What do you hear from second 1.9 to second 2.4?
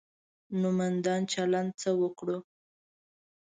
وکړو.